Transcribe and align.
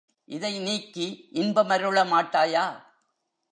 இதை 0.27 0.59
நீக்கி 0.59 1.29
இன்பம் 1.31 1.69
அருள 1.69 2.03
மாட்டாயா? 2.03 2.65